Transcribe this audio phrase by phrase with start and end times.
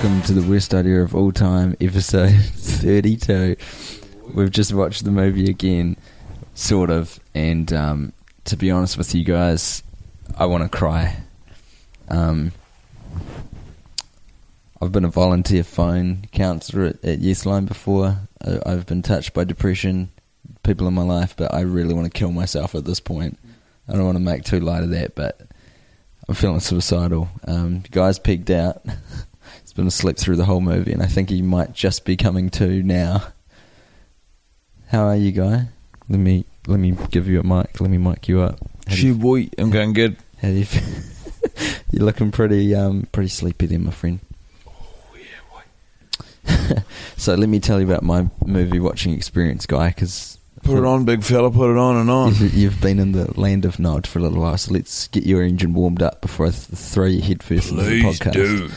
[0.00, 3.56] welcome to the worst idea of all time, episode 32.
[4.32, 5.96] We've just watched the movie again,
[6.54, 8.12] sort of, and um,
[8.44, 9.82] to be honest with you guys,
[10.36, 11.16] I want to cry.
[12.06, 12.52] Um,
[14.80, 18.18] I've been a volunteer phone counselor at, at Youthline before.
[18.46, 20.12] I, I've been touched by depression,
[20.62, 23.36] people in my life, but I really want to kill myself at this point.
[23.88, 25.40] I don't want to make too light of that, but
[26.28, 27.28] I'm feeling suicidal.
[27.48, 28.80] Um, guy's pegged out.
[29.78, 32.82] Been asleep through the whole movie, and I think he might just be coming to
[32.82, 33.28] now.
[34.88, 35.68] How are you, guy?
[36.08, 37.80] Let me let me give you a mic.
[37.80, 38.58] Let me mic you up.
[38.88, 40.16] How you, boy, I'm going good.
[40.42, 41.70] how do you feel?
[41.92, 44.18] You're looking pretty um pretty sleepy there, my friend.
[44.66, 46.82] Oh yeah, boy.
[47.16, 51.04] so let me tell you about my movie watching experience, guy, because Put it on,
[51.04, 51.52] big fella.
[51.52, 52.34] Put it on and on.
[52.52, 55.40] You've, been in the land of Nod for a little while, so let's get your
[55.44, 58.32] engine warmed up before I th- throw you headfirst into the podcast.
[58.32, 58.70] do.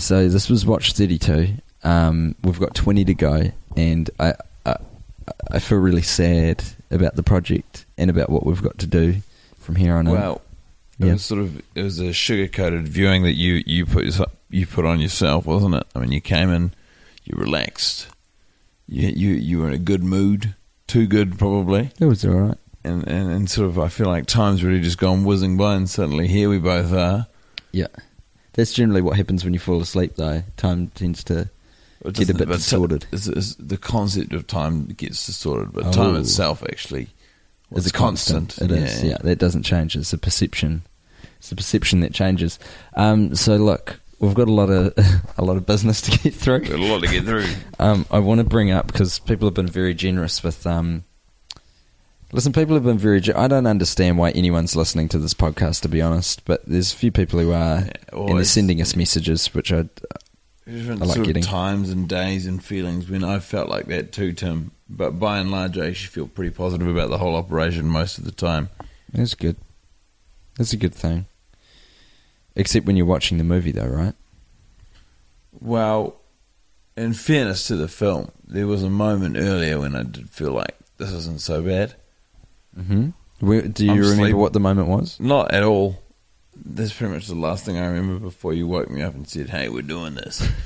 [0.00, 1.54] So this was watch 32.
[1.84, 4.34] Um, we've got 20 to go, and I,
[4.66, 4.76] I
[5.50, 9.16] I feel really sad about the project and about what we've got to do
[9.58, 10.12] from here on in.
[10.12, 10.40] Well,
[10.98, 11.12] it Yeah.
[11.14, 14.04] was sort of it was a sugar coated viewing that you you put
[14.50, 15.86] you put on yourself, wasn't it?
[15.94, 16.72] I mean, you came in,
[17.24, 18.08] you relaxed,
[18.88, 20.54] you you you were in a good mood,
[20.86, 22.58] too good probably, It was all right.
[22.84, 25.88] and and, and sort of I feel like time's really just gone whizzing by, and
[25.88, 27.26] suddenly here we both are.
[27.72, 27.86] Yeah,
[28.52, 30.16] that's generally what happens when you fall asleep.
[30.16, 31.48] Though time tends to
[32.14, 32.48] Get a bit.
[33.12, 35.92] It's, it's the concept of time gets distorted, but Oh.
[35.92, 37.08] time itself actually is
[37.70, 38.56] was a constant.
[38.58, 39.02] It is.
[39.04, 39.18] Yeah.
[39.22, 39.96] that doesn't change.
[39.96, 40.82] It's a perception.
[41.38, 42.58] It's a perception that changes.
[42.94, 44.94] Um, so look, we've got a lot of
[45.38, 46.60] a lot of business to get through.
[46.60, 47.46] Got a lot to get through.
[47.78, 50.66] Um, I want to bring up because people have been very generous with.
[50.66, 51.04] Um,
[52.32, 53.20] listen, people have been very.
[53.20, 56.44] Ge- I don't understand why anyone's listening to this podcast, to be honest.
[56.44, 57.80] But there's a few people who are,
[58.12, 59.86] Yeah, and they're sending us messages, which I.
[60.66, 63.86] different I like sort getting- of times and days and feelings when I felt like
[63.86, 64.70] that too, Tim.
[64.88, 68.24] But by and large, I actually feel pretty positive about the whole operation most of
[68.24, 68.68] the time.
[69.12, 69.56] It's good.
[70.58, 71.26] That's a good thing.
[72.56, 74.14] Except when you're watching the movie, though, right?
[75.60, 76.16] Well,
[76.96, 80.74] in fairness to the film, there was a moment earlier when I did feel like
[80.98, 81.94] this isn't so bad.
[82.80, 83.46] Mm-hmm.
[83.46, 85.18] Where, do you I'm remember sleep- what the moment was?
[85.20, 86.02] Not at all.
[86.62, 89.48] That's pretty much the last thing I remember before you woke me up and said,
[89.50, 90.46] "Hey, we're doing this."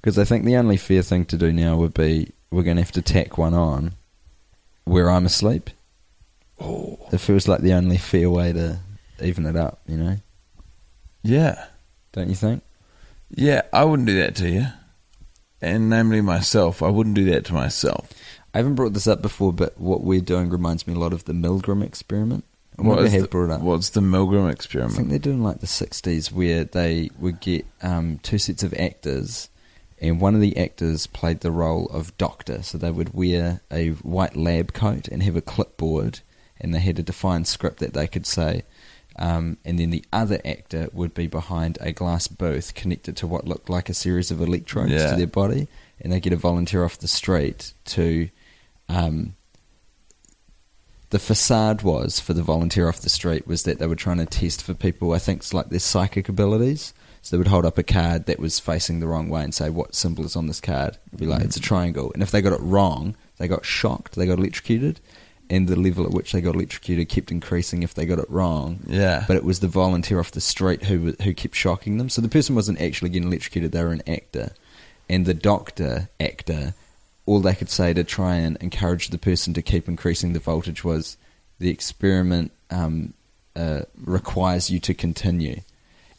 [0.00, 2.82] Because I think the only fair thing to do now would be we're going to
[2.82, 3.94] have to tack one on
[4.84, 5.70] where I'm asleep.
[6.60, 8.78] oh, It feels like the only fair way to
[9.20, 10.16] even it up, you know?
[11.24, 11.66] yeah,
[12.12, 12.62] Don't you think?
[13.28, 13.62] yeah.
[13.72, 14.66] I wouldn't do that to you,
[15.60, 16.80] and namely myself.
[16.80, 18.08] I wouldn't do that to myself.
[18.54, 21.24] I haven't brought this up before, but what we're doing reminds me a lot of
[21.24, 22.44] the Milgram experiment.
[22.76, 23.60] What have the- brought up.
[23.60, 24.94] What's the Milgram experiment?
[24.94, 28.72] I think they're doing like the 60s where they would get um, two sets of
[28.74, 29.48] actors,
[30.00, 32.62] and one of the actors played the role of doctor.
[32.62, 36.20] So they would wear a white lab coat and have a clipboard,
[36.60, 38.62] and they had a defined script that they could say.
[39.18, 43.48] Um, and then the other actor would be behind a glass booth connected to what
[43.48, 45.10] looked like a series of electrodes Yeah.
[45.10, 45.66] to their body,
[46.00, 48.28] and they get a volunteer off the street to.
[48.88, 49.34] Um,
[51.10, 54.26] the facade was for the volunteer off the street was that they were trying to
[54.26, 55.12] test for people.
[55.12, 56.92] I think it's like their psychic abilities.
[57.22, 59.70] So they would hold up a card that was facing the wrong way and say,
[59.70, 62.40] "What symbol is on this card?" It'd be like, "It's a triangle." And if they
[62.40, 64.14] got it wrong, they got shocked.
[64.14, 65.00] They got electrocuted,
[65.50, 68.80] and the level at which they got electrocuted kept increasing if they got it wrong.
[68.86, 69.24] Yeah.
[69.26, 72.08] But it was the volunteer off the street who who kept shocking them.
[72.08, 74.52] So the person wasn't actually getting electrocuted; they were an actor,
[75.08, 76.74] and the doctor actor.
[77.28, 80.82] All they could say to try and encourage the person to keep increasing the voltage
[80.82, 81.18] was,
[81.58, 83.12] "The experiment um,
[83.54, 85.60] uh, requires you to continue."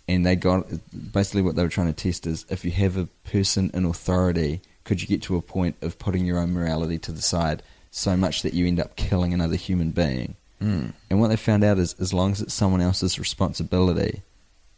[0.08, 0.68] And they got
[1.12, 4.62] basically what they were trying to test is if you have a person in authority,
[4.84, 8.16] could you get to a point of putting your own morality to the side so
[8.16, 10.36] much that you end up killing another human being?
[10.62, 10.94] Mm.
[11.10, 14.22] And what they found out is, as long as it's someone else's responsibility,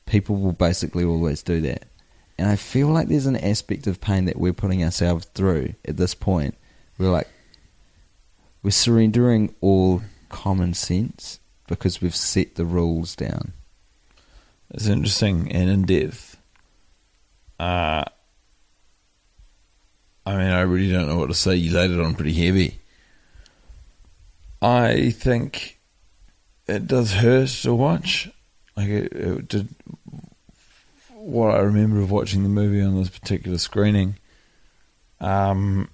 [0.06, 1.84] people will basically always do that.
[2.38, 5.98] And I feel like there's an aspect of pain that we're putting ourselves through at
[5.98, 6.56] this point.
[6.98, 7.28] We're like,
[8.64, 13.54] we're surrendering all common sense because we've set the rules down.
[14.72, 16.38] It's interesting and in depth.
[17.60, 18.06] Uh,
[20.26, 21.56] I mean, I really don't know what to say.
[21.56, 22.80] You laid it on pretty heavy.
[24.62, 25.80] I think
[26.68, 28.30] it does hurt to watch.
[28.78, 29.68] Like it, it did.
[31.22, 34.16] What I remember of watching the movie on this particular screening,
[35.20, 35.88] um,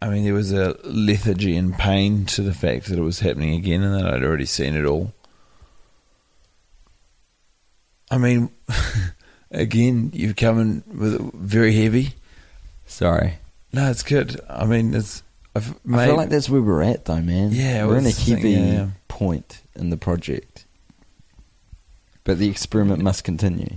[0.00, 3.54] I mean, there was a lethargy and pain to the fact that it was happening
[3.54, 5.12] again, and that I'd already seen it all.
[8.10, 8.50] I mean,
[9.50, 12.14] again, you've come in with very heavy.
[12.86, 13.34] Sorry.
[13.72, 14.40] No, it's good.
[14.48, 15.22] I mean, it's.
[15.54, 17.50] I've I feel like that's where we're at, though, man.
[17.52, 18.88] Yeah, we're in a thing, heavy yeah, yeah.
[19.08, 20.64] point in the project,
[22.24, 23.76] but the experiment must continue.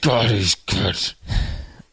[0.00, 0.96] God, he's good.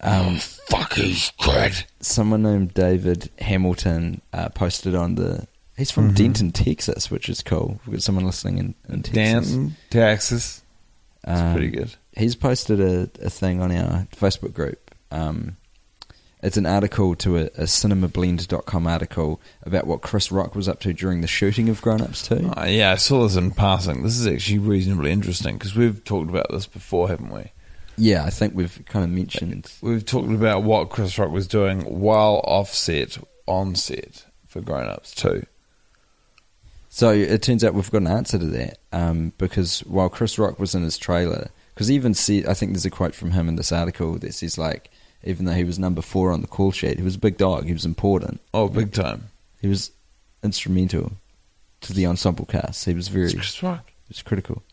[0.01, 1.73] um, Fuck, he's good.
[1.99, 5.47] someone named David Hamilton uh, posted on the.
[5.77, 6.15] He's from Mm-hmm.
[6.15, 7.79] Denton, Texas, which is cool.
[7.85, 9.13] We've got someone listening in, in Texas.
[9.15, 10.63] Danton, Texas.
[11.25, 11.93] That's Um, pretty good.
[12.15, 14.95] He's posted a, a thing on our Facebook group.
[15.11, 15.57] Um,
[16.45, 20.93] it's an article to a, a cinemablend.com article about what Chris Rock was up to
[20.93, 22.53] during the shooting of Grown Ups 2.
[22.55, 24.03] Uh, yeah, I saw this in passing.
[24.03, 27.51] This is actually reasonably interesting because we've talked about this before, haven't we?
[27.97, 29.73] Yeah, I think we've kind of mentioned.
[29.81, 33.17] We've talked about what Chris Rock was doing while offset,
[33.47, 35.47] on set for Grown Ups too.
[36.89, 40.59] So it turns out we've got an answer to that um, because while Chris Rock
[40.59, 43.55] was in his trailer, because even said, I think there's a quote from him in
[43.55, 44.91] this article that says like,
[45.25, 47.65] even though he was number four on the call sheet, he was a big dog.
[47.65, 48.39] He was important.
[48.53, 49.29] Oh, big time.
[49.61, 49.91] He was
[50.43, 51.13] instrumental
[51.81, 52.85] to the ensemble cast.
[52.85, 53.91] He was very, It's Chris Rock.
[54.07, 54.63] was critical.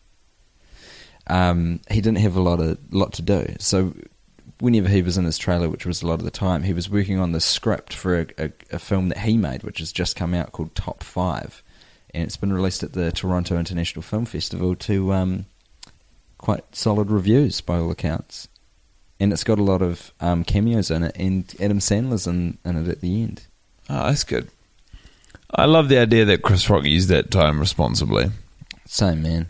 [1.27, 3.93] Um, he didn't have a lot of lot to do, so
[4.59, 6.89] whenever he was in his trailer, which was a lot of the time, he was
[6.89, 10.15] working on the script for a, a, a film that he made, which has just
[10.17, 11.63] come out called Top Five,
[12.13, 15.45] and it's been released at the Toronto International Film Festival to um,
[16.37, 18.49] quite solid reviews by all accounts,
[19.23, 22.75] and it's got a lot of um, cameos in it, and Adam Sandler's in, in
[22.75, 23.43] it at the end.
[23.89, 24.49] Oh, that's good.
[25.49, 28.25] I love the idea that Chris Rock used that time responsibly.
[28.85, 29.49] Same man.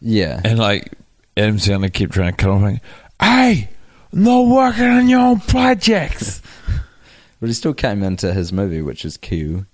[0.00, 0.92] Yeah, And like
[1.36, 2.82] Adam Sandler kept trying to cut off like,
[3.20, 3.70] Hey,
[4.12, 6.40] no working on your own projects.
[7.40, 9.66] but he still came into his movie, which is Q.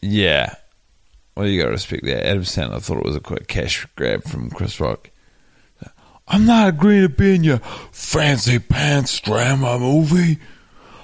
[0.00, 0.54] yeah.
[1.36, 2.26] Well you gotta respect that.
[2.26, 5.10] Adam Sandler thought it was a quick cash grab from Chris Rock.
[6.28, 7.58] I'm not agreeing to be in your
[7.90, 10.38] fancy pants drama movie.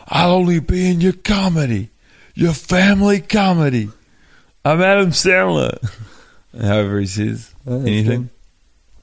[0.07, 1.91] I'll only be in your comedy.
[2.35, 3.91] Your family comedy.
[4.65, 5.77] I'm Adam Sandler.
[6.59, 7.55] However he says.
[7.67, 8.31] Oh, Anything?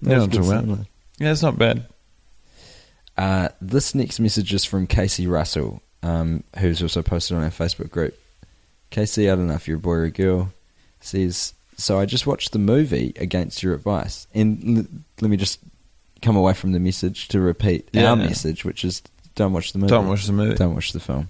[0.01, 0.63] Yeah, I'm talking about.
[0.65, 0.87] Sandler.
[1.19, 1.85] Yeah, it's not bad.
[3.17, 7.89] Uh, this next message is from Casey Russell, um, who's also posted on our Facebook
[7.91, 8.17] group.
[8.89, 10.51] Casey, I don't know if you're a boy or a girl,
[10.99, 14.27] says, So I just watched the movie against your advice.
[14.33, 14.85] And l-
[15.21, 15.59] let me just
[16.25, 18.09] come away from the message to repeat Yeah.
[18.09, 19.01] our message, which is
[19.35, 19.89] don't watch the movie.
[19.91, 20.55] Don't watch the movie.
[20.55, 21.29] Don't watch the film.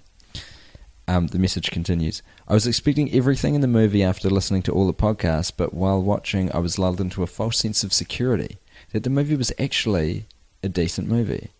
[1.08, 2.20] Um, the message continues.
[2.48, 6.02] I was expecting everything in the movie after listening to all the podcasts, but while
[6.02, 8.58] watching, I was lulled into a false sense of security
[8.92, 10.26] that the movie was actually
[10.64, 11.50] a decent movie.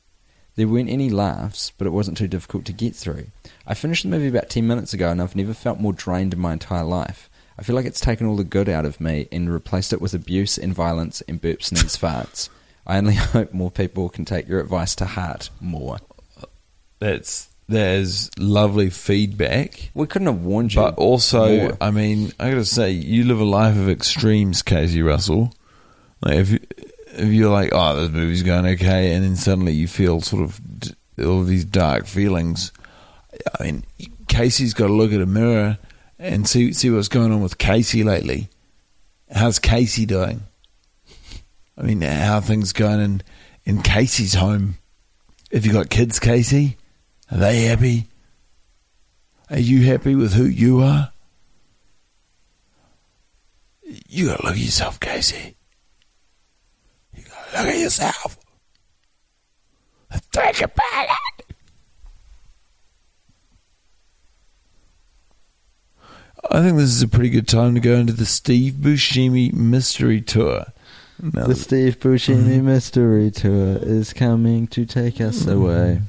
[0.56, 3.26] There weren't any laughs, but it wasn't too difficult to get through.
[3.66, 6.40] I finished the movie about 10 minutes ago, and I've never felt more drained in
[6.40, 7.28] my entire life.
[7.58, 10.12] I feel like it's taken all the good out of me and replaced it with
[10.14, 12.48] abuse and violence and burp sneeze farts.
[12.86, 15.98] I only hope more people can take your advice to heart more.
[16.98, 19.90] That's that is lovely feedback.
[19.92, 20.82] We couldn't have warned you.
[20.82, 21.76] But also, more.
[21.80, 25.52] I mean, I gotta say, you live a life of extremes, Casey Russell.
[26.22, 26.60] Like if you,
[27.08, 30.60] if you're like, oh, this movie's going okay, and then suddenly you feel sort of
[30.78, 32.72] d- all of these dark feelings.
[33.58, 33.84] I mean,
[34.28, 35.78] Casey's got to look at a mirror
[36.18, 38.48] and see see what's going on with Casey lately.
[39.30, 40.42] How's Casey doing?
[41.78, 43.22] I mean, how things going in
[43.64, 44.78] in Casey's home?
[45.52, 46.76] Have you got kids, Casey?
[47.30, 48.08] Are they happy?
[49.50, 51.12] Are you happy with who you are?
[54.08, 55.56] You gotta look at yourself, Casey.
[57.14, 58.38] You gotta look at yourself.
[60.10, 61.56] Think about it.
[66.50, 70.20] I think this is a pretty good time to go into the Steve Buscemi mystery
[70.20, 70.66] tour.
[71.20, 76.02] Now, The Steve Buscemi mystery tour is coming to take us away.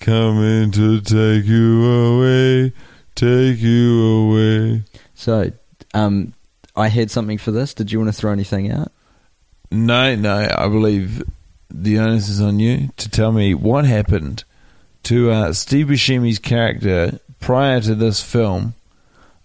[0.00, 2.72] coming to take you away,
[3.14, 4.82] take you away.
[5.14, 5.52] So,
[5.94, 6.32] um,
[6.74, 7.74] I had something for this.
[7.74, 8.90] Did you want to throw anything out?
[9.70, 11.22] No, no, I believe
[11.70, 14.42] the onus is on you to tell me what happened
[15.04, 18.74] to uh, Steve Buscemi's character prior to this film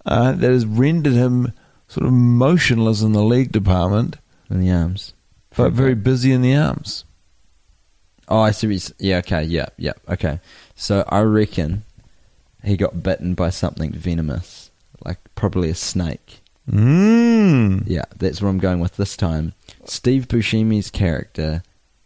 [0.06, 1.52] uh, that has rendered him
[1.88, 4.18] sort of motionless in the league department,
[4.50, 5.14] In the arms.
[5.56, 7.04] but very busy in the arms.
[8.28, 8.68] Oh, I see.
[8.68, 9.18] what you s- Yeah.
[9.20, 9.44] Okay.
[9.44, 9.68] Yeah.
[9.78, 9.94] Yeah.
[10.10, 10.40] Okay.
[10.76, 11.84] So I reckon
[12.64, 14.72] he got bitten by something venomous,
[15.06, 16.42] like probably a snake.
[16.70, 17.84] Mmm.
[17.86, 19.54] Yeah, that's where I'm going with this time.
[19.86, 21.62] Steve Buscemi's character,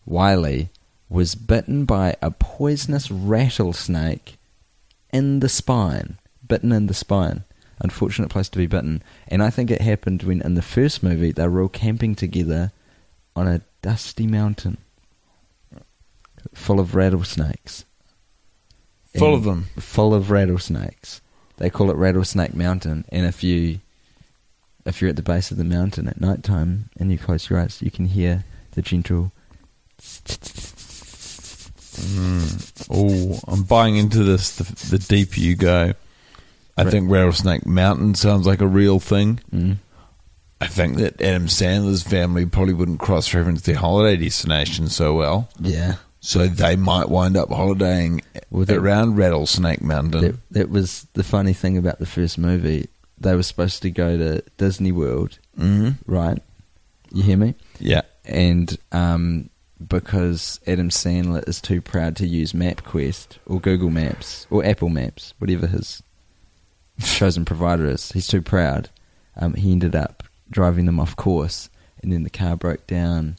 [0.05, 0.69] Wiley,
[1.07, 4.37] was bitten by a poisonous rattlesnake
[5.13, 6.17] in the spine.
[6.45, 7.43] Bitten in the spine.
[7.81, 9.01] Unfortunate place to be bitten.
[9.27, 12.71] And I think it happened when, in the first movie, they were all camping together
[13.35, 14.77] on a dusty mountain
[16.53, 17.85] full of rattlesnakes.
[19.15, 19.67] Full And- of them.
[19.77, 21.21] Full of rattlesnakes.
[21.57, 23.03] They call it Rattlesnake Mountain.
[23.09, 23.79] And if you
[24.85, 27.59] if you're at the base of the mountain at night time and you close your
[27.59, 29.33] eyes, you can hear the gentle.
[32.89, 35.93] Oh, I'm buying into this the, the deeper you go.
[36.79, 36.91] I Right.
[36.91, 39.39] think Rattlesnake Mountain sounds like a real thing.
[39.53, 39.77] Mm,
[40.61, 45.49] I think that Adam Sandler's family probably wouldn't cross reference their holiday destination so well.
[45.59, 48.21] yeah, So they might wind up holidaying
[48.51, 50.21] Well, that- around Rattlesnake Mountain.
[50.21, 52.87] that, that was the funny thing about the first movie.
[53.19, 56.41] They were supposed to go to Disney World, hmm right?
[57.11, 57.55] You hear me?
[57.79, 58.01] Yeah.
[58.25, 59.49] And um,
[59.85, 65.33] because Adam Sandler is too proud to use MapQuest or Google Maps or Apple Maps,
[65.39, 66.03] whatever his
[67.03, 68.89] chosen provider is, he's too proud.
[69.35, 71.69] Um, he ended up driving them off course,
[72.01, 73.37] and then the car broke down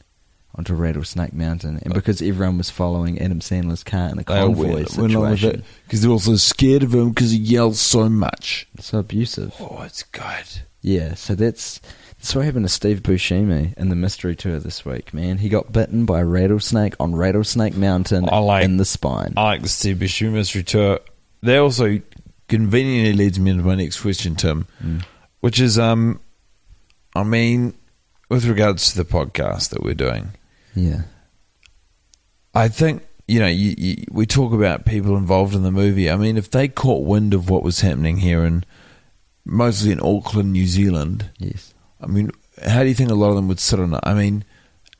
[0.55, 1.79] onto Rattlesnake Mountain.
[1.83, 6.01] And because everyone was following Adam Sandler's car in a They all convoy situation, because
[6.01, 8.67] they're also scared of him because he yells so much.
[8.75, 9.53] it's so abusive.
[9.59, 10.61] Oh, it's good.
[10.81, 11.79] Yeah, so that's
[12.17, 15.37] that's what happened to Steve Buscemi in the mystery tour this week, man.
[15.37, 19.33] He got bitten by a rattlesnake on Rattlesnake Mountain I like- in the spine.
[19.37, 20.99] I like the Steve Buscemi mystery tour.
[21.43, 21.99] That also
[22.51, 25.03] conveniently leads me into my next question, Tim, Mm.
[25.39, 26.19] which is, um,
[27.15, 27.73] I mean,
[28.29, 30.33] with regards to the podcast that we're doing,
[30.75, 31.01] Yeah.
[32.53, 36.09] I think you know you, you, we talk about people involved in the movie.
[36.11, 38.65] I mean, if they caught wind of what was happening here and
[39.45, 41.73] mostly in Auckland, New Zealand, Yes.
[42.01, 42.31] I mean,
[42.65, 43.99] how do you think a lot of them would sit on it?
[44.03, 44.43] I mean,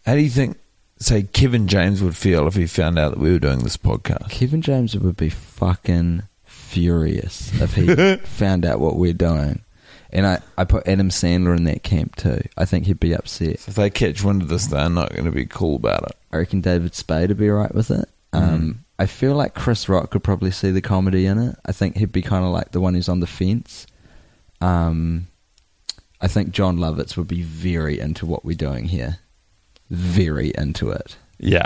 [0.06, 0.58] how do you think,
[1.00, 4.30] say, Kevin James would feel if he found out that we were doing this podcast?
[4.30, 6.24] Kevin James would be fucking
[6.72, 9.62] furious if he found out what we're doing.
[10.14, 12.42] And I, I put Adam Sandler in that camp too.
[12.58, 13.68] I think he'd be upset.
[13.68, 16.18] If they catch wind of this, they're not going to be cool about it.
[16.32, 18.10] I reckon David Spade would be right with it.
[18.34, 21.56] Um, I feel like Chris Rock could probably see the comedy in it.
[21.66, 23.88] I think he'd be kind of like the one who's on the fence.
[24.62, 25.28] Um,
[26.22, 29.20] I think Jon Lovitz would be very into what we're doing here.
[29.90, 31.18] Very into it.
[31.40, 31.66] Yeah.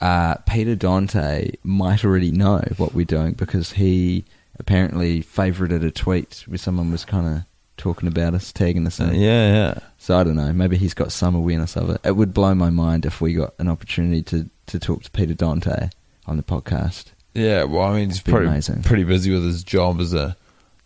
[0.00, 4.24] Uh, Peter Dante might already know what we're doing because he
[4.58, 7.44] apparently favorited a tweet where someone was kind of
[7.76, 9.78] talking about us, tagging us Uh, yeah, yeah.
[9.98, 10.52] So I don't know.
[10.52, 12.00] Maybe he's got some awareness of it.
[12.04, 15.34] It would blow my mind if we got an opportunity to, to talk to Peter
[15.34, 15.90] Dante
[16.26, 17.06] on the podcast.
[17.34, 18.82] Yeah, well, I mean, he's pretty, amazing.
[18.82, 20.36] pretty busy with his job as a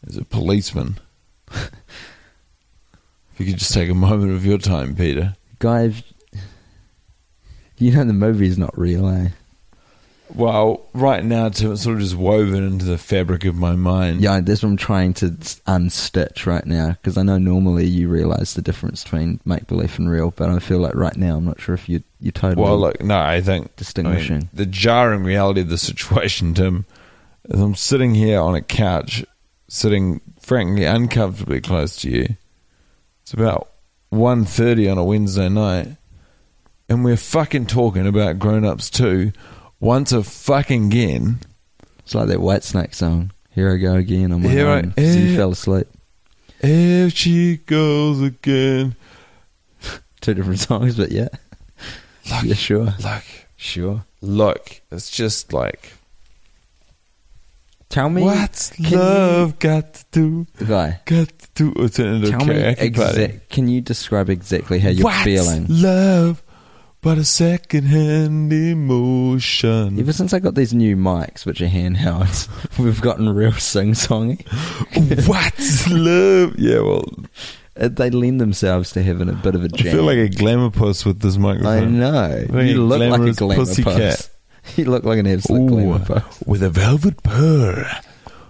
[0.07, 0.99] as a policeman.
[1.51, 1.71] if
[3.37, 5.37] you could just take a moment of your time, Peter.
[5.59, 5.93] Guy,
[7.79, 9.29] you know the movie's not real, eh?
[10.35, 14.21] Well, right now, Tim, it's sort of just woven into the fabric of my mind.
[14.21, 18.53] Yeah, that's what I'm trying to unstitch right now because I know normally you realise
[18.53, 21.61] the difference between make believe and real, but I feel like right now I'm not
[21.61, 22.63] sure if you you totally.
[22.63, 24.49] Well, look, no, I think I mean, Distinguishing.
[24.53, 26.85] the jarring reality of the situation, Tim,
[27.49, 29.25] is I'm sitting here on a couch,
[29.69, 32.37] sitting frankly uncomfortably close to you.
[33.23, 33.71] It's about
[34.13, 35.89] 1.30 on a Wednesday night,
[36.89, 39.33] and we're fucking talking about Grown Ups 2
[39.81, 41.41] once a fucking again.
[42.01, 43.33] It's like that Whitesnake song.
[43.51, 44.95] Here I go again on my Here I- own.
[44.97, 45.87] So you fell asleep.
[46.61, 48.97] If she goes again.
[50.21, 51.29] Two different songs, but yeah.
[52.31, 52.95] Look, Yeah, sure.
[53.03, 53.25] look,
[53.57, 54.05] Sure.
[54.21, 55.93] look, it's just like
[57.89, 60.47] Tell me, What's can you- love got to do?
[60.67, 61.01] guy?
[61.07, 61.89] Got to do?
[61.89, 63.49] Tell me exact.
[63.49, 65.67] Can you describe exactly how you're What's feeling?
[65.69, 66.43] love
[67.01, 69.99] but a second-hand emotion?
[69.99, 74.47] Ever since I got these new mics, which are handhelds, we've gotten real sing-songy.
[75.27, 76.57] What's love?
[76.59, 77.05] Yeah, well,
[77.81, 79.93] Uh, They lend themselves to having a bit of a I jam.
[79.93, 81.77] feel like a glamour puss with this microphone.
[81.77, 82.47] I know.
[82.51, 84.31] Like you look like a glamour puss.
[84.77, 86.43] You look like an absolute Ooh, glamour puss.
[86.45, 87.85] with a velvet purr.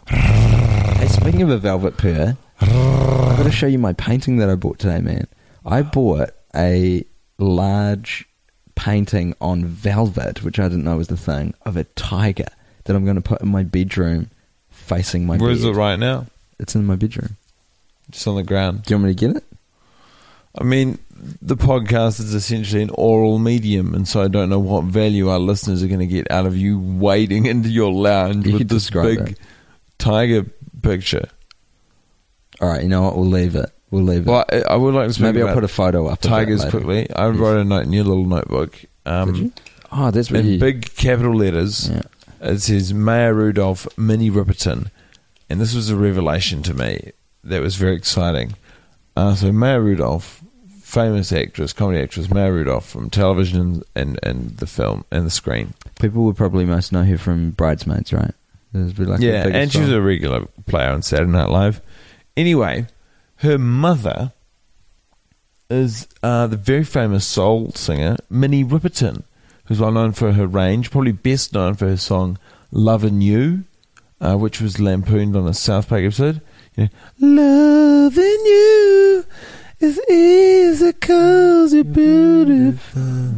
[0.09, 4.57] Hey, speaking of a velvet purr, I've got to show you my painting that I
[4.57, 5.29] bought today, man.
[5.65, 7.05] I bought a
[7.39, 8.28] large
[8.79, 12.47] painting on velvet, which I didn't know was the thing, of a tiger
[12.85, 14.31] that I'm going to put in my bedroom
[14.71, 15.57] facing my Where bed.
[15.59, 16.27] is it right now?
[16.61, 17.37] It's in my bedroom.
[18.11, 18.85] Just on the ground.
[18.85, 19.45] Do you want me to get it?
[20.57, 20.99] I mean,
[21.43, 25.41] the podcast is essentially an oral medium, and so I don't know what value our
[25.41, 28.91] listeners are going to get out of you wading into your lounge You with this
[28.91, 29.39] big it.
[29.99, 30.47] tiger
[30.83, 31.29] picture.
[32.61, 33.17] All right, you know what?
[33.17, 33.71] We'll leave it.
[33.91, 34.27] We'll leave it.
[34.31, 36.13] Well, I, I would like to speak Maybe I'll about put a photo up.
[36.13, 36.71] of that tigers later.
[36.71, 37.11] quickly.
[37.15, 38.79] I wrote a note in your little notebook.
[39.07, 39.53] Um, Did you?
[39.91, 41.89] Oh, that's what in big capital letters.
[41.89, 42.03] Yeah.
[42.41, 44.91] It says Maya Rudolph, Minnie Riperton,
[45.49, 47.13] and this was a revelation to me
[47.45, 48.55] that was very exciting.
[49.17, 50.43] Uh, so Maya Rudolph,
[50.83, 55.31] famous actress, comedy actress, Maya Rudolph from television and, and, and the film and the
[55.31, 55.73] screen.
[55.99, 58.35] People would probably most know her from Bridesmaids, right?
[58.73, 59.99] Be like her yeah, biggest and she was role.
[59.99, 61.81] a regular player on Saturday Night Live.
[62.37, 62.87] Anyway,
[63.39, 64.33] her mother
[65.71, 69.23] is uh, the very famous soul singer Minnie Riperton,
[69.67, 72.39] who's well known for her range, probably best known for her song
[72.73, 73.65] "Lovin' You,"
[74.21, 76.41] uh, which was lampooned on a South Park episode.
[76.77, 76.89] You
[77.21, 79.25] know, Loving you
[79.81, 83.33] is easy 'cause you're beautiful.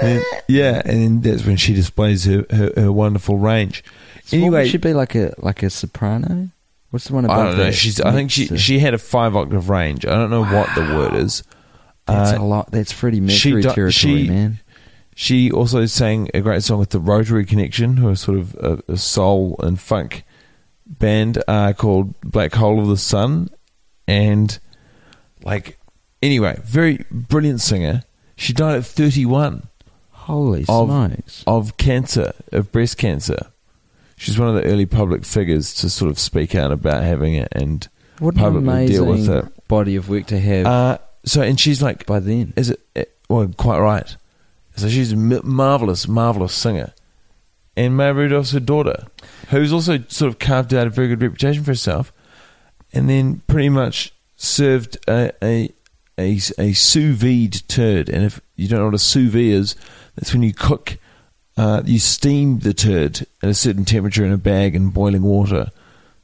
[0.00, 3.82] And- yeah, and that's when she displays her, her, her wonderful range.
[4.26, 6.48] So what would she should be like a like a soprano?
[6.90, 7.64] What's the one above I don't know.
[7.64, 7.74] that?
[7.74, 8.00] She's.
[8.00, 10.04] I think she she had a five octave range.
[10.06, 11.42] I don't know what the word is.
[12.06, 12.70] That's Uh, a lot.
[12.70, 14.60] That's Freddie Mercury do- territory, she- man.
[15.18, 18.92] She also sang a great song with the Rotary Connection, who are sort of a,
[18.92, 20.24] a soul and funk
[20.86, 23.48] band uh, called Black Gold of the Sun,
[24.06, 24.58] and
[25.42, 25.78] like
[26.22, 28.02] anyway, very brilliant singer.
[28.36, 29.68] She died at thirty one.
[30.10, 31.44] Holy of- smokes!
[31.46, 33.38] of cancer, of breast cancer.
[34.16, 37.48] She's one of the early public figures to sort of speak out about having it
[37.52, 37.86] and
[38.18, 39.68] What publicly deal with it.
[39.68, 42.52] body of work to have Uh, so, and she's like, by then.
[42.56, 44.16] is it, eh, well, quite right.
[44.76, 46.92] So she's a marvelous, marvelous singer.
[47.76, 49.04] And Maya Rudolph's her daughter,
[49.48, 52.10] who's also sort of carved out a very good reputation for herself,
[52.94, 55.70] and then pretty much served a a,
[56.18, 58.08] a, a sous vide turd.
[58.08, 59.76] And if you don't know what a sous vide is,
[60.14, 60.96] that's when you cook,
[61.56, 65.70] uh, you steam the turd at a certain temperature in a bag in boiling water.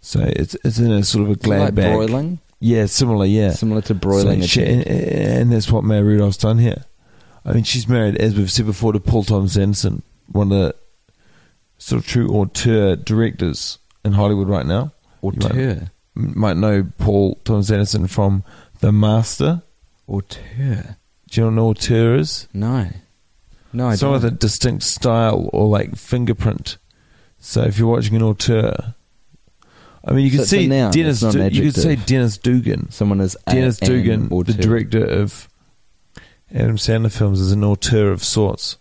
[0.01, 1.95] So it's it's in a sort of a glad like bag.
[1.95, 3.25] broiling, Yeah, similar.
[3.27, 6.85] Yeah, similar to broiling so she- and, and that's what Maya Rudolph's done here.
[7.45, 10.75] I mean, she's married, as we've said before, to Paul Thomas Anderson, one of the
[11.79, 14.93] sort of true auteur directors in Hollywood right now.
[15.23, 18.45] You might- Auteur, might know Paul Thomas Anderson from
[18.81, 19.63] The Master.
[20.09, 20.97] auteur.
[21.31, 22.47] Do you know what auteur is?
[22.53, 22.89] No,
[23.73, 24.25] no, I Someone don't.
[24.25, 26.79] with a distinct style or like fingerprint.
[27.39, 28.95] So if you're watching an auteur,
[30.05, 31.23] I mean, you So it's a see noun, Dennis.
[31.23, 32.07] it's not an Du- you could say adjective.
[32.07, 32.91] Dennis Dugan.
[32.91, 34.53] Someone is a- Dennis an Dugan, the auteur.
[34.55, 35.49] director of
[36.55, 38.77] Adam Sandler films, is an auteur of sorts.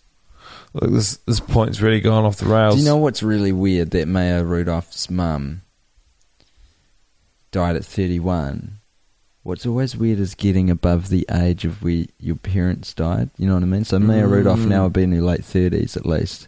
[0.73, 2.75] Look, this this point's really gone off the rails.
[2.75, 3.91] Do you know what's really weird?
[3.91, 5.61] That Maya Rudolph's mum
[7.51, 8.79] died at 31.
[9.43, 13.31] What's always weird is getting above the age of where your parents died.
[13.37, 13.83] You know what I mean?
[13.85, 14.31] So Maya Mm.
[14.31, 16.47] Rudolph now would be in her late 30s at least.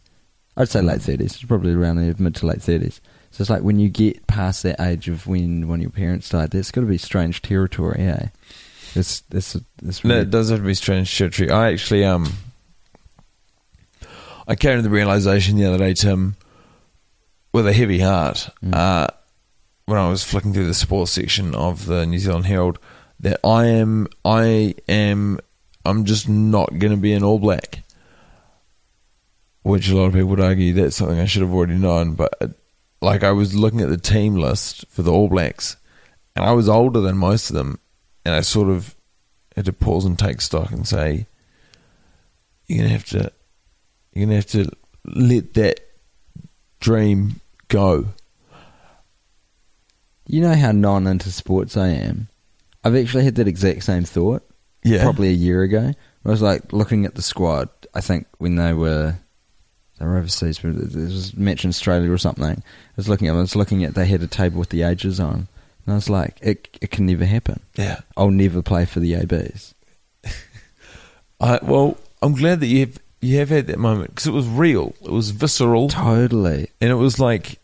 [0.55, 1.37] I'd say late 30s.
[1.39, 2.99] She's probably around the mid to late 30s.
[3.31, 6.29] So it's like when you get past that age of when one of your parents
[6.29, 8.27] died, that's got to be strange territory, eh?
[8.93, 11.49] It's, it's, it's No, it does have to be strange territory.
[11.49, 12.31] I actually um,
[14.47, 16.35] I came to the realization the other day, Tim,
[17.53, 18.75] with a heavy heart, Mm.
[18.75, 19.07] uh,
[19.85, 22.79] when I was flicking through the sports section of the New Zealand Herald,
[23.19, 25.39] that I am, I am,
[25.85, 27.83] I'm just not going to be an All Black.
[29.63, 32.33] Which a lot of people would argue that's something I should have already known, but
[32.41, 32.47] uh,
[33.01, 35.77] like I was looking at the team list for the All Blacks,
[36.35, 37.79] and I was older than most of them,
[38.25, 38.95] and I sort of
[39.55, 41.27] had to pause and take stock and say,
[42.67, 43.31] "You're gonna have to,
[44.13, 44.69] you're gonna have to
[45.05, 45.79] let that
[46.81, 48.07] dream go."
[50.25, 52.29] You know how non into sports I am?
[52.83, 54.43] I've actually had that exact same thought.
[54.83, 55.93] Yeah, probably a year ago.
[56.25, 57.69] I was like looking at the squad.
[57.93, 59.15] I think when they were
[59.99, 62.45] they were overseas, but it was a match in Australia or something.
[62.45, 62.63] I
[62.95, 65.47] was looking at, I was looking at, they had a table with the ages on,
[65.85, 67.61] and I was like, it, it can never happen.
[67.75, 67.99] Yeah.
[68.17, 69.73] I'll never play for the ABs.
[71.39, 74.47] I well, I'm glad that you have you have had that moment because it was
[74.47, 74.93] real.
[75.01, 76.69] It was visceral, Totally.
[76.81, 77.59] and it was like.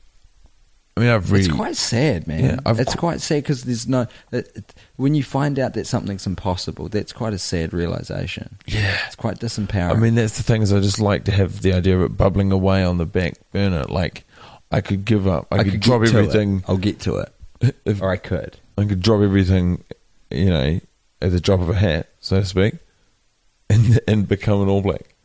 [0.99, 1.45] I mean, I've really.
[1.45, 2.43] It's quite sad, man.
[2.43, 4.01] Yeah, I've it's qu- quite sad because there's no.
[4.33, 8.57] It, it, when you find out that something's impossible, that's quite a sad realization.
[8.67, 8.97] yeah.
[9.07, 9.95] It's quite disempowering.
[9.95, 12.17] I mean, that's the thing is, I just like to have the idea of it
[12.17, 13.83] bubbling away on the back burner.
[13.83, 14.25] Like,
[14.73, 15.47] I could give up.
[15.51, 16.15] I, could, get drop to it.
[16.15, 16.65] everything.
[16.67, 17.33] I'll get to it,
[17.85, 18.57] If, or I could.
[18.77, 19.85] I could drop everything,
[20.29, 20.81] you know,
[21.21, 22.73] at the drop of a hat, so to speak,
[23.69, 25.15] and and become an All Black.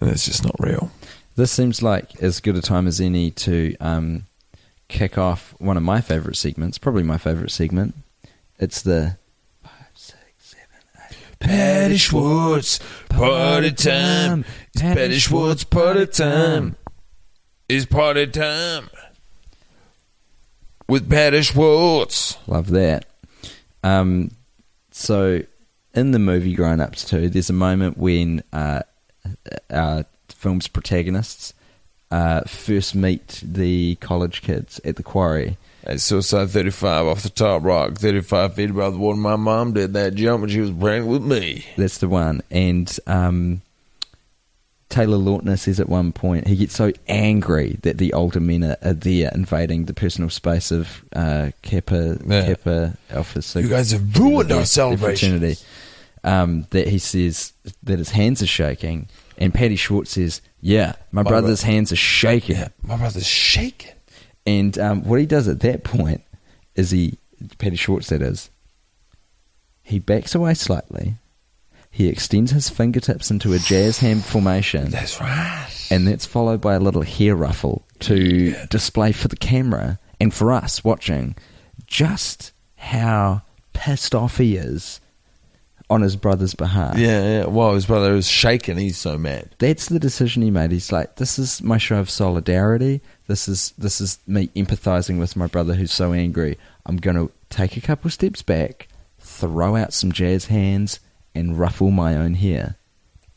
[0.00, 0.90] And that's just not real.
[1.36, 4.26] This seems like as good a time as any to um,
[4.94, 7.96] kick off one of my favourite segments, probably my favourite segment.
[8.60, 9.18] It's the
[9.60, 10.66] five, six, seven,
[11.10, 11.16] eight.
[11.40, 12.78] Paddy Schwartz,
[13.08, 14.44] party time.
[14.72, 16.76] It's Paddy Schwartz, party time.
[17.68, 18.88] It's party time.
[20.88, 22.38] With Paddy Schwartz.
[22.46, 23.06] Love that.
[23.82, 24.30] Um,
[24.92, 25.42] so,
[25.92, 28.82] in the movie Grown Ups 2, there's a moment when uh,
[29.70, 31.52] our film's protagonists
[32.14, 35.56] uh, first meet the college kids at the quarry.
[35.82, 39.18] At Suicide 35 off the top rock, 35 feet above the water.
[39.18, 41.66] My mom did that jump when she was pregnant with me.
[41.76, 42.40] That's the one.
[42.50, 43.62] And um,
[44.88, 48.76] Taylor Lautner says at one point he gets so angry that the older men are,
[48.82, 52.46] are there invading the personal space of uh, Kappa, Yeah.
[52.46, 53.68] Kappa Alpha Sigma.
[53.68, 55.56] You guys have ruined our celebration.
[56.22, 61.22] Um, that he says that his hands are shaking, and Paddy Schwartz says, "Yeah, my,
[61.22, 63.92] My brother's bro- hands are shaking." Yeah, my brother's shaking.
[64.46, 66.22] And um, what he does at that point
[66.74, 67.18] is he,
[67.58, 68.50] Paddy Schwartz, that is,
[69.82, 71.14] he backs away slightly.
[71.90, 75.68] He extends his fingertips into a jazz hand formation, That's right.
[75.90, 80.50] and that's followed by a little hair ruffle to display for the camera and for
[80.52, 81.36] us watching
[81.86, 83.42] just how
[83.74, 85.00] pissed off he is
[85.90, 86.96] on his brother's behalf.
[86.96, 87.44] Yeah, yeah.
[87.46, 88.76] Well, his brother is shaking.
[88.78, 89.54] He's so mad.
[89.58, 90.72] That's the decision he made.
[90.72, 93.00] He's like, "This is my show of solidarity.
[93.26, 96.58] This is this is me empathizing with my brother who's so angry.
[96.86, 101.00] I'm going to take a couple steps back, throw out some jazz hands,
[101.34, 102.76] and ruffle my own hair,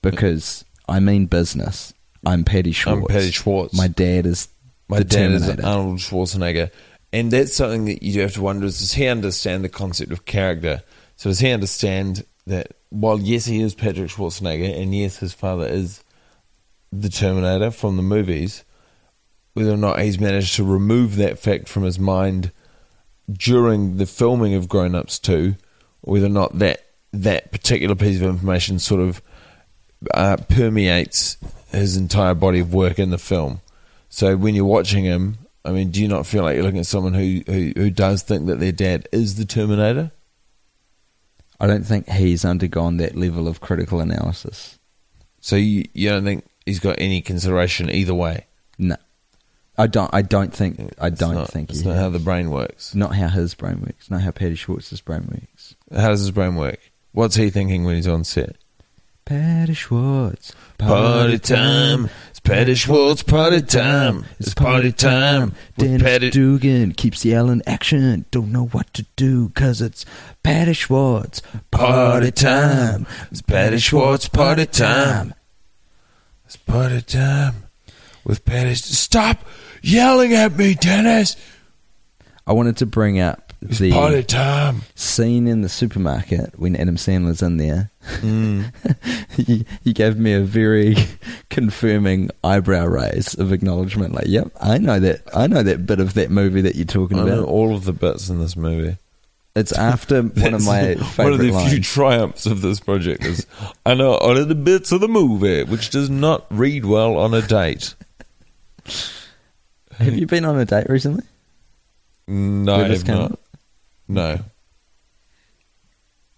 [0.02, 1.94] because I mean business.
[2.26, 3.02] I'm Paddy Schwartz.
[3.02, 3.74] I'm Paddy Schwartz.
[3.74, 4.48] My dad is
[4.88, 6.72] My dad is Arnold Schwarzenegger.
[7.14, 10.12] And that's something that you do have to wonder is does he understand the concept
[10.12, 10.84] of character?
[11.16, 15.68] So does he understand that while yes he is Patrick Schwarzenegger and yes his father
[15.68, 16.04] is
[16.92, 18.64] the Terminator from the movies,
[19.54, 22.52] whether or not he's managed to remove that fact from his mind
[23.32, 25.56] during the filming of Grown Ups 2,
[26.02, 29.22] whether or not that that particular piece of information sort of
[30.14, 31.38] uh, permeates
[31.72, 33.62] his entire body of work in the film.
[34.10, 36.86] So when you're watching him, I mean, do you not feel like you're looking at
[36.86, 40.12] someone who, who, who does think that their dad is the Terminator?
[41.60, 44.78] I don't think he's undergone that level of critical analysis.
[45.42, 48.46] So you, you don't think he's got any consideration either way?
[48.78, 48.96] No,
[49.78, 50.10] I don't.
[50.14, 50.94] I don't think.
[51.00, 52.94] I It's don't not- think it's he not how the brain works.
[52.94, 54.10] not how his brain works.
[54.12, 55.76] Not how Paddy Schwartz's brain works.
[55.92, 56.80] How does his brain work?
[57.14, 58.56] What's he thinking when he's on set?
[59.26, 60.54] Paddy Schwartz.
[60.78, 62.10] Party time.
[62.27, 64.24] It's Paddy Schwartz party time.
[64.40, 66.30] It's party time with Dennis Paddy.
[66.30, 68.24] Dugan keeps yelling action.
[68.32, 70.06] Don't know what to do because it's
[70.44, 71.42] Paddy Schwartz.
[71.72, 73.06] Party time.
[73.32, 75.34] It's Paddy Schwartz party time.
[76.46, 77.66] It's party time
[78.24, 78.76] with Paddy.
[78.76, 79.44] Stop
[79.82, 81.36] yelling at me, Dennis.
[82.48, 84.84] I wanted to bring up It's the party time.
[84.94, 87.90] scene in the supermarket when Adam Sandler's in there.
[88.20, 88.72] Mm.
[89.32, 90.96] he, he gave me a very
[91.50, 94.14] confirming eyebrow raise of acknowledgement.
[94.14, 95.22] Like, yep, I know that.
[95.34, 97.50] I know that bit of that movie that you're talking I know about.
[97.50, 98.98] all of the bits in this movie.
[99.56, 101.72] It's after one of my favorite one of the lines.
[101.72, 103.48] few triumphs of this project is
[103.88, 107.34] I know all of the bits of the movie, which does not read well on
[107.34, 107.96] a date.
[109.98, 111.24] Have you been on a date recently?
[112.28, 113.40] No, I have not.
[114.08, 114.40] No,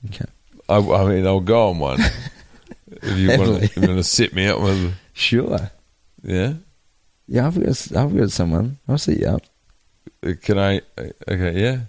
[0.07, 0.25] Okay.
[0.67, 1.99] I, I mean I'll go on one
[2.91, 4.93] if you want, to, you want to set me up with.
[5.13, 5.71] Sure.
[6.23, 6.53] Yeah,
[7.27, 8.77] Yeah, I've got, I've got someone.
[8.87, 9.41] I'll sit you up.
[10.25, 10.77] Uh, can I?
[10.97, 11.79] uh, Okay, yeah,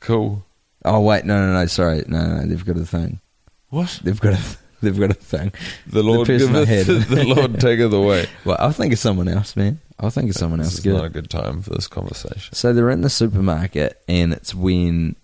[0.00, 0.44] cool.
[0.84, 1.66] Oh wait, no, no, no.
[1.66, 2.46] Sorry, no, no.
[2.46, 3.20] They've got a thing.
[3.70, 4.42] What They've got a,
[4.82, 5.52] they've got a thing.
[5.86, 8.26] the Lord I giveth, the Lord taketh away.
[8.44, 9.80] Well, I'll think of someone else, man.
[9.98, 10.74] I'll think of someone This else.
[10.74, 10.94] is Good.
[10.94, 12.54] not a good time for this conversation.
[12.54, 15.16] So they're in the supermarket, and it's when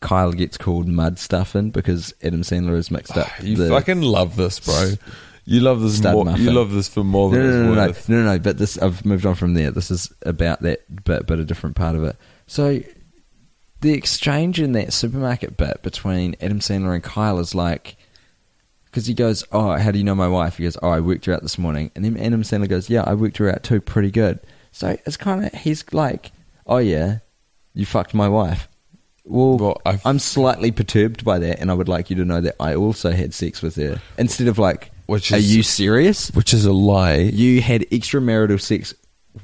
[0.00, 3.68] Kyle gets called mud stuffing because Adam Sandler has mixed up You the.
[3.68, 4.92] fucking love this, bro.
[5.46, 6.24] You love this Stud more.
[6.26, 6.44] muffin.
[6.44, 8.08] You love this for more than no, no, it's no, no, worth.
[8.08, 9.70] no, no, But this, I've moved on from there.
[9.70, 12.16] This is about that bit, but a different part of it.
[12.46, 12.80] So,
[13.80, 17.96] the exchange in that supermarket bit between Adam Sandler and Kyle is like,
[18.90, 21.26] because he goes, "Oh, how do you know my wife?" He goes, "Oh, I worked
[21.26, 23.80] her out this morning," and then Adam Sandler goes, "Yeah, I worked her out too,
[23.80, 24.40] pretty good."
[24.72, 26.32] So it's kind of he's like,
[26.66, 27.18] "Oh yeah,
[27.74, 28.68] you fucked my wife."
[29.24, 32.40] Well, Well, I've- I'm slightly perturbed by that, and I would like you to know
[32.40, 36.52] that I also had sex with her instead of like, Which "Are you serious?" Which
[36.54, 37.16] is a lie.
[37.16, 38.94] You had extramarital sex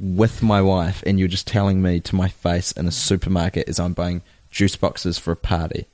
[0.00, 3.78] with my wife, and you're just telling me to my face in a supermarket as
[3.78, 5.86] I'm buying juice boxes for a party.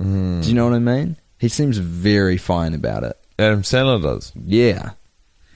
[0.00, 0.42] Mm.
[0.42, 1.16] Do you know what I mean?
[1.44, 3.18] He seems very fine about it.
[3.38, 4.32] Adam Sandler does.
[4.46, 4.92] Yeah.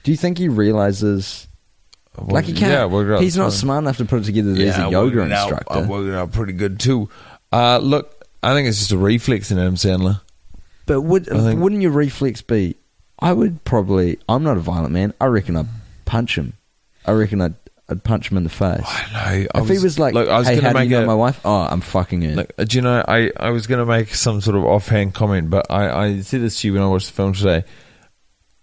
[0.03, 1.47] Do you think he realizes?
[2.15, 2.71] Well, like he can't.
[2.71, 3.51] Yeah, we're he's not fine.
[3.53, 4.53] smart enough to put it together.
[4.53, 5.73] That he's Yeah, yoga it instructor.
[5.73, 7.09] I worked it out pretty good too.
[7.51, 10.21] Uh, look, I think it's just a reflex in Adam Sandler.
[10.85, 12.75] but would think, wouldn't your reflex be?
[13.17, 14.19] I would probably.
[14.29, 15.15] I'm not a violent man.
[15.19, 15.69] I reckon I'd
[16.05, 16.53] punch him.
[17.03, 17.55] I reckon I'd,
[17.89, 18.83] I'd punch him in the face.
[18.85, 19.47] I know.
[19.55, 21.07] I if he was like, look, I was "Hey, how do make you know a-
[21.07, 22.35] my wife?" Oh, I'm fucking.
[22.35, 25.13] Like, uh, do you know, I, I was going to make some sort of offhand
[25.15, 27.63] comment, but I, I said this to you when I watched the film today.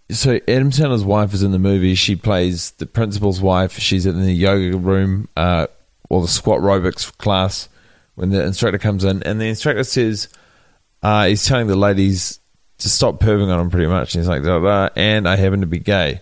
[0.09, 1.95] So Adam Sandler's wife is in the movie.
[1.95, 3.77] She plays the principal's wife.
[3.77, 5.67] She's in the yoga room uh,
[6.09, 7.67] or the squat aerobics class
[8.15, 10.29] when the instructor comes in, and the instructor says
[11.03, 12.39] uh, he's telling the ladies
[12.77, 14.15] to stop perving on him pretty much.
[14.15, 16.21] And he's like, da, da, and I happen to be gay,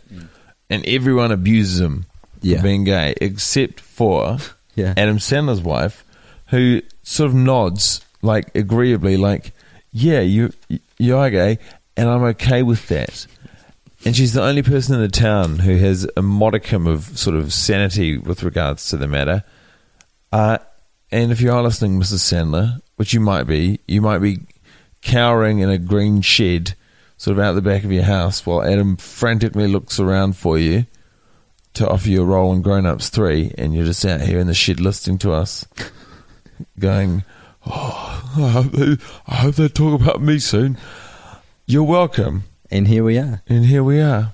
[0.70, 2.06] and everyone abuses him
[2.42, 2.62] Yeah.
[2.62, 4.38] being gay except for
[4.76, 4.94] Yeah.
[4.98, 6.04] Adam Sandler's wife,
[6.48, 9.54] who sort of nods like agreeably, like,
[9.92, 10.52] "Yeah, you
[10.98, 11.60] you are gay,
[11.96, 13.26] and I'm okay with that."
[14.04, 17.54] And she's the only person in the town who has a modicum of sort of
[17.54, 19.44] sanity with regards to the matter.
[20.32, 20.58] Uh,
[21.12, 22.20] and if you are listening, Mrs.
[22.20, 24.40] Sandler, which you might be, you might be
[25.02, 26.76] cowering in a green shed,
[27.18, 30.86] sort of out the back of your house, while Adam frantically looks around for you
[31.76, 34.48] to offer you a role in Grown Ups 3, and you're just out here in
[34.48, 35.66] the shed listening to us,
[36.80, 37.24] going,
[37.66, 40.78] Oh, I hope they, I hope they talk about me soon.
[41.66, 42.44] You're welcome.
[42.70, 43.42] and here we are.
[43.48, 44.34] And here we are.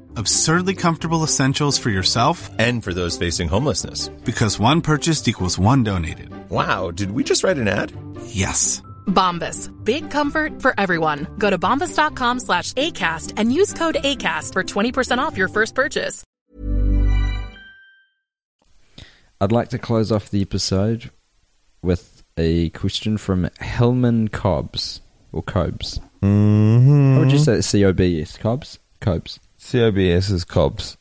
[0.17, 4.09] Absurdly comfortable essentials for yourself And for those facing homelessness.
[4.25, 6.29] because one purchased equals one donated.
[6.49, 7.91] Wow, did we just write an ad?
[8.25, 8.81] Yes.
[9.07, 9.69] Bombas.
[9.83, 11.27] Big comfort for everyone.
[11.37, 16.23] Go to bombas.com slash ACAST and use code ACAST for 20% off your first purchase.
[19.39, 21.09] I'd like to close off the episode
[21.81, 25.99] with a question from Hellman Cobbs or Cobbs.
[26.21, 27.13] Mm-hmm.
[27.15, 27.63] How would you say it?
[27.63, 28.77] C O B S Cobbs?
[28.99, 29.39] Cobes.
[29.63, 30.97] COBS is cobs,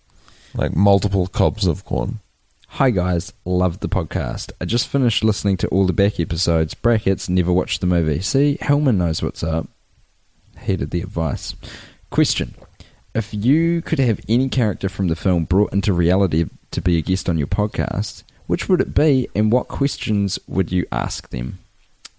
[0.55, 2.21] like multiple cobs of corn.
[2.69, 4.53] Hi guys, love the podcast.
[4.61, 6.75] I just finished listening to all the back episodes.
[6.75, 8.21] Brackets, never watched the movie.
[8.21, 9.67] See, Hellman knows what's up.
[10.61, 11.57] Heeded the advice.
[12.11, 12.55] Question:
[13.15, 17.03] If you could have any character from the film brought into reality to be a
[17.03, 21.59] guest on your podcast, which would it be, and what questions would you ask them?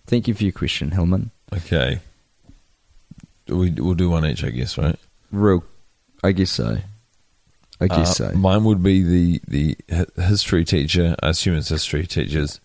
[0.06, 1.30] Thank you for your question, Hellman.
[1.54, 2.00] Okay.
[3.48, 4.98] We, we'll do one each, I guess, right?
[5.32, 5.64] Real,
[6.24, 6.78] I guess so.
[7.80, 8.38] I guess Uh, so.
[8.38, 9.78] Mine would be the, the
[10.22, 11.16] history teacher.
[11.24, 12.60] I assume it's history teachers.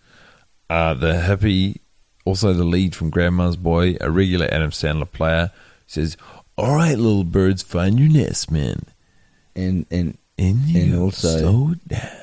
[0.69, 1.79] Uh, the hippie,
[2.25, 5.53] also the lead from Grandma's Boy, a regular Adam Sandler player,
[5.87, 6.17] says,
[6.59, 8.83] All right, little birds, find your nest, man.
[9.55, 12.01] and and And you also- slow down.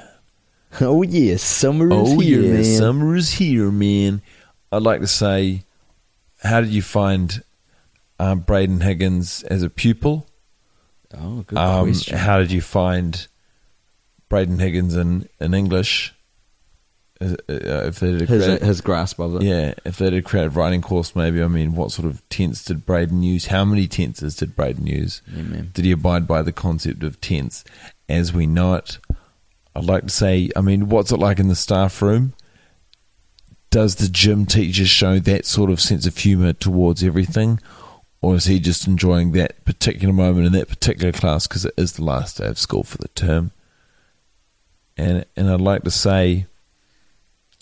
[0.81, 2.63] Oh yeah, summer is oh here, yeah, man.
[2.63, 4.23] summer is here, man.
[4.71, 5.65] I'd like to say,
[6.41, 7.43] how did you find
[8.19, 10.25] um, Braden Higgins as a pupil?
[11.19, 12.17] Oh, good Um, question.
[12.17, 13.27] how did you find
[14.29, 16.13] Braden Higgins in, in English?
[17.21, 19.43] Uh, uh, if they did a his, his grasp of it.
[19.43, 21.41] yeah, if they did a creative writing course, maybe.
[21.41, 23.45] I mean, what sort of tense did Braden use?
[23.47, 25.21] How many tenses did Braden use?
[25.33, 25.61] Yeah.
[25.73, 27.63] Did he abide by the concept of tense
[28.09, 28.97] as we know it?
[29.75, 32.33] I'd like to say, I mean, what's it like in the staff room?
[33.69, 37.59] Does the gym teacher show that sort of sense of humour towards everything?
[38.23, 41.91] Or is he just enjoying that particular moment in that particular class because it is
[41.91, 43.51] the last day of school for the term?
[44.95, 46.45] And and I'd like to say,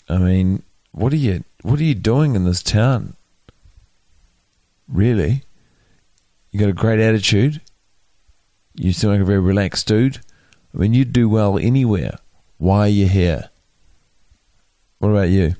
[0.08, 3.16] I mean, what are you what are you doing in this town?
[4.86, 5.42] Really?
[6.52, 7.60] You got a great attitude.
[8.76, 10.20] You seem like a very relaxed dude.
[10.72, 12.18] I mean, you'd do well anywhere.
[12.58, 13.50] Why are you here?
[15.00, 15.56] What about you?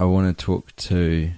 [0.00, 1.32] I want to talk to.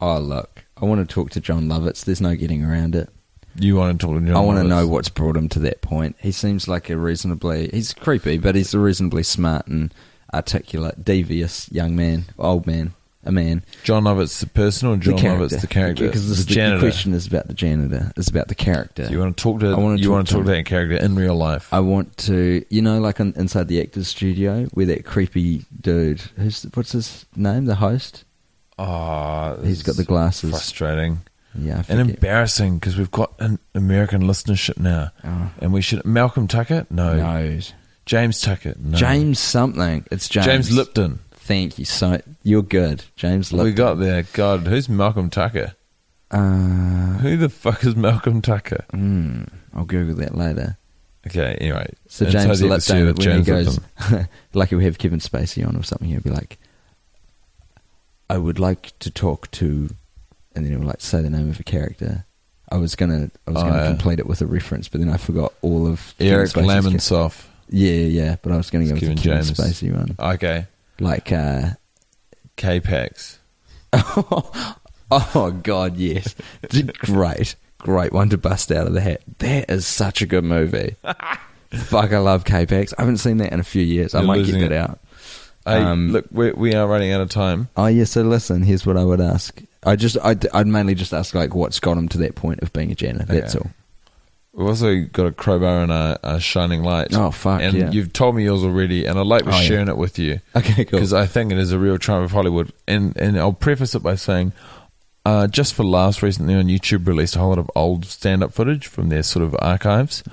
[0.00, 2.04] Oh look, I want to talk to Jon Lovitz.
[2.04, 3.08] There's no getting around it.
[3.56, 5.82] You want to talk to Jon I want to know what's brought him to that
[5.82, 6.16] point.
[6.20, 7.68] He seems like a reasonably.
[7.72, 9.92] He's creepy, but he's a reasonably smart and
[10.32, 13.64] articulate, devious young man, old man, a man.
[13.82, 15.56] Jon Lovitz the person or Jon the character.
[15.56, 16.06] Lovitz the character?
[16.06, 16.80] Because this, the the, janitor.
[16.80, 18.12] question is about the janitor.
[18.16, 19.06] It's about the character.
[19.06, 20.52] So you want to talk to I wanna you talk want to to talk to
[20.52, 21.72] that character in real life.
[21.72, 26.20] I want to, you know, like on, inside the actors' studio, where that creepy dude,
[26.36, 28.24] who's what's his name, the host?
[28.78, 30.50] Oh, He's got the glasses.
[30.50, 31.20] Frustrating
[31.58, 35.50] Yeah, and embarrassing because we've got an American listenership now, Oh.
[35.60, 36.86] and we should Malcolm Tucker.
[36.90, 37.58] No, no,
[38.06, 38.74] James Tucker.
[38.78, 38.96] No.
[38.96, 40.04] James something.
[40.10, 40.46] It's James.
[40.46, 41.18] James Lipton.
[41.32, 41.84] Thank you.
[41.84, 43.64] So you're good, James Lipton.
[43.66, 44.24] We got there.
[44.32, 45.72] God, who's Malcolm Tucker?
[46.30, 48.84] Uh, Who the fuck is Malcolm Tucker?
[48.92, 50.76] mm, I'll Google that later.
[51.26, 51.90] Okay, anyway.
[52.06, 54.28] So James Lipton, with when James he goes, Lipton.
[54.54, 56.58] like he'll have Kevin Spacey on or something, he'll be like,
[58.30, 59.90] "I would like to talk to,"
[60.54, 62.24] and then he'll like say the name of a character.
[62.70, 63.88] I was gonna, I was Oh, gonna yeah.
[63.88, 67.30] complete it with a reference, but then I forgot all of Eric Spacey's ca-
[67.70, 69.50] Yeah, yeah, but I was gonna go with Kevin the James.
[69.52, 70.66] Spacey one, Okay.
[71.00, 71.32] like.
[71.32, 71.70] uh
[72.56, 73.38] K-Pax.
[75.10, 76.34] Oh God, yes,
[76.98, 79.22] great, great one to bust out of the hat.
[79.38, 80.96] That is such a good movie.
[81.72, 82.92] Fuck, I love K-Pax.
[82.98, 84.14] I haven't seen that in a few years.
[84.14, 84.72] I You're might get that it.
[84.72, 84.98] out.
[85.68, 87.68] Hey, Um, look, we we are running out of time.
[87.76, 88.62] Oh yeah, so listen.
[88.62, 89.60] Here's what I would ask.
[89.84, 92.72] I just, I'd, I'd mainly just ask like, what's got him to that point of
[92.72, 93.26] being a janitor?
[93.32, 93.64] That's Okay.
[93.64, 93.70] all.
[94.52, 97.08] We've also got a crowbar and a, a shining light.
[97.14, 97.90] Oh, fuck, And yeah.
[97.92, 99.60] you've told me yours already, and I'd like to Oh, yeah.
[99.62, 100.40] sharing it with you.
[100.56, 100.98] Okay, cool.
[100.98, 102.72] Because I think it is a real triumph of Hollywood.
[102.88, 104.52] And and I'll preface it by saying,
[105.24, 108.88] uh, just for laughs, recently on YouTube released a whole lot of old stand-up footage
[108.88, 110.24] from their sort of archives.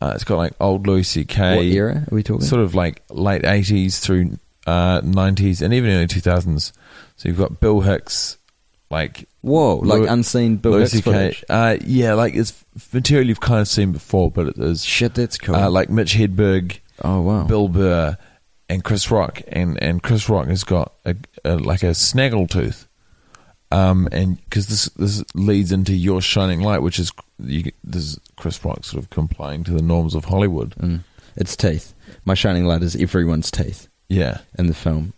[0.00, 1.34] Uh, it's got like old Louis C.K.
[1.42, 1.56] Mm-hmm.
[1.56, 2.46] What era are we talking?
[2.46, 6.72] Sort of like late 80s through uh, 90s and even early 2000s.
[7.16, 8.36] So you've got Bill Hicks,
[8.90, 11.44] like Whoa, like Louis- unseen Bill Louis Hicks footage.
[11.48, 15.38] Uh, yeah, like it's material you've kind of seen before, but it is Shit, that's
[15.38, 15.54] cool.
[15.54, 18.16] uh, like Mitch Hedberg, oh wow, Bill Burr,
[18.68, 22.86] and Chris Rock, and and Chris Rock has got a, a like a snaggletooth,
[23.70, 28.20] um, and because this this leads into your shining light, which is you, this is
[28.36, 30.74] Chris Rock sort of complying to the norms of Hollywood.
[30.76, 31.00] Mm.
[31.36, 31.94] It's teeth.
[32.24, 35.12] My shining light is everyone's teeth Yeah, in the film.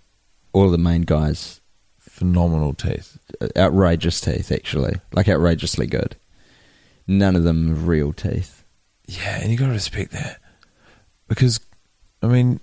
[0.52, 1.60] All the main guys,
[1.98, 3.18] phenomenal teeth.
[3.40, 4.50] Uh, outrageous teeth.
[4.50, 6.16] Actually, like outrageously good.
[7.06, 8.64] None of them are real teeth.
[9.06, 10.38] Yeah, and you got to respect that
[11.28, 11.60] because,
[12.22, 12.60] I mean,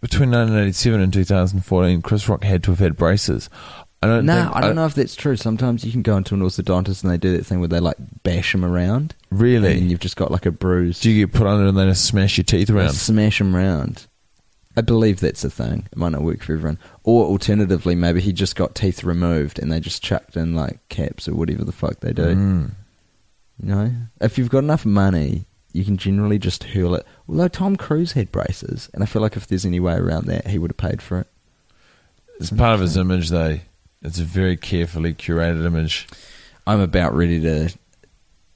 [0.00, 3.48] between 1987 and 2014, Chris Rock had to have had braces.
[4.02, 4.26] I don't.
[4.26, 5.36] No, think, I don't know if that's true.
[5.36, 7.96] Sometimes you can go into an orthodontist and they do that thing where they like
[8.24, 9.14] bash them around.
[9.30, 9.78] Really?
[9.78, 11.00] And you've just got like a bruise.
[11.00, 12.94] Do you get put under and then smash your teeth around?
[12.94, 14.08] Smash them round.
[14.76, 15.86] I believe that's a thing.
[15.92, 16.78] It might not work for everyone.
[17.04, 21.28] Or alternatively, maybe he just got teeth removed and they just chucked in like caps
[21.28, 22.34] or whatever the fuck they do.
[22.34, 22.70] Mm.
[23.62, 27.06] You know, if you've got enough money, you can generally just hurl it.
[27.28, 30.46] Although Tom Cruise had braces, and I feel like if there's any way around that,
[30.46, 31.26] he would have paid for it.
[32.40, 33.58] It's part of his image, though.
[34.02, 36.08] It's a very carefully curated image.
[36.66, 37.70] I'm about ready to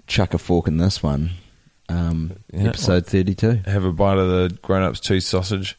[0.07, 1.31] chuck a fork in this one.
[1.89, 2.69] Um, Yeah.
[2.71, 3.61] episode 32.
[3.67, 5.79] Have a bite of the grown ups 2 sausage.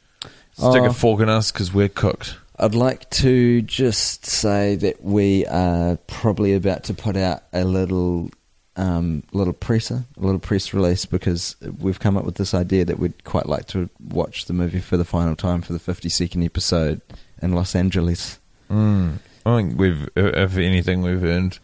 [0.57, 0.85] Stick Oh.
[0.85, 2.35] a fork in us because we're cooked.
[2.59, 8.31] I'd like to just say that we are probably about to put out a little
[8.75, 12.99] um, little presser, a little press release, because we've come up with this idea that
[12.99, 17.01] we'd quite like to watch the movie for the final time for the 52nd episode
[17.41, 18.37] in Los Angeles.
[18.69, 19.17] Mm.
[19.47, 21.57] I think we've, if anything, we've earned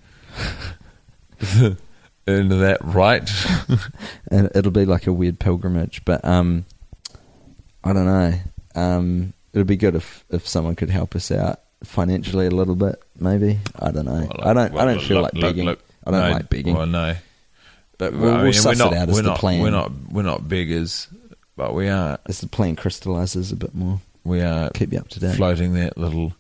[2.28, 3.30] earn that right.
[4.32, 6.04] and it'll be like a weird pilgrimage.
[6.06, 6.66] But um,
[7.84, 8.34] I don't know.
[8.76, 13.02] Um, it'd be good if if someone could help us out financially a little bit.
[13.20, 14.28] Maybe I don't know.
[14.36, 14.76] Well, I don't.
[14.78, 15.66] I don't feel look, like begging.
[15.66, 15.80] look.
[16.06, 16.76] I don't No, like begging.
[16.76, 17.16] Well, no,
[17.98, 19.62] but Well, we'll, I we'll mean, suss not, it out as the not, plan.
[19.62, 19.92] We're not.
[20.12, 21.08] We're not beggars,
[21.56, 22.18] but we are.
[22.26, 24.00] as the plan crystallizes a bit more.
[24.26, 25.36] We are Keep you up to date.
[25.36, 26.34] floating that little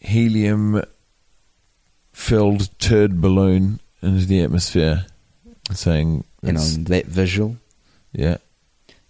[0.00, 0.82] helium
[2.12, 5.06] filled turd balloon into the atmosphere,
[5.72, 7.56] saying, And on that visual,
[8.12, 8.38] "Yeah,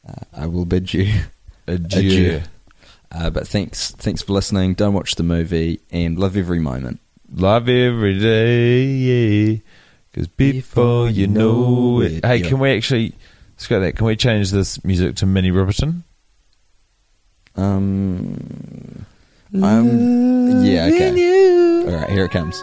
[0.07, 1.11] uh, I will bid you
[1.67, 2.43] adieu." adieu.
[3.11, 4.73] Uh, but thanks, thanks for listening.
[4.75, 6.99] Don't watch the movie and love every moment.
[7.35, 9.63] Love every day,
[10.11, 12.25] because before you know it.
[12.25, 12.49] Hey, Yeah.
[12.49, 13.15] can we actually?
[13.59, 13.97] Scott that.
[13.97, 16.03] Can we change this music to Minnie Riperton?
[17.55, 19.05] Um,
[19.63, 21.85] um, yeah, okay.
[21.87, 22.63] All right, here it comes.